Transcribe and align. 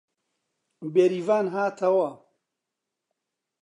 بێریڤان 0.93 1.45
هاتەوە 1.55 2.09